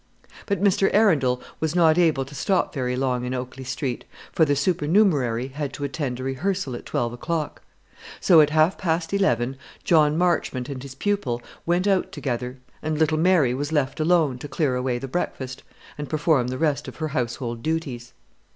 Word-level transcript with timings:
But 0.47 0.63
Mr. 0.63 0.89
Arundel 0.95 1.43
was 1.59 1.75
not 1.75 1.95
able 1.99 2.25
to 2.25 2.33
stop 2.33 2.73
very 2.73 2.95
long 2.95 3.23
in 3.23 3.35
Oakley 3.35 3.63
Street, 3.63 4.03
for 4.31 4.45
the 4.45 4.55
supernumerary 4.55 5.49
had 5.49 5.73
to 5.73 5.83
attend 5.83 6.19
a 6.19 6.23
rehearsal 6.23 6.73
at 6.75 6.87
twelve 6.87 7.13
o'clock; 7.13 7.61
so 8.19 8.41
at 8.41 8.49
half 8.49 8.79
past 8.79 9.13
eleven 9.13 9.57
John 9.83 10.17
Marchmont 10.17 10.69
and 10.69 10.81
his 10.81 10.95
pupil 10.95 11.39
went 11.67 11.85
out 11.85 12.11
together, 12.11 12.57
and 12.81 12.97
little 12.97 13.19
Mary 13.19 13.53
was 13.53 13.71
left 13.71 13.99
alone 13.99 14.39
to 14.39 14.47
clear 14.47 14.73
away 14.75 14.97
the 14.97 15.07
breakfast, 15.07 15.61
and 15.99 16.09
perform 16.09 16.47
the 16.47 16.57
rest 16.57 16.87
of 16.87 16.95
her 16.95 17.09
household 17.09 17.61
duties. 17.61 18.13